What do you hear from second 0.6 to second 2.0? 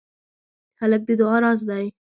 هلک د دعا راز دی.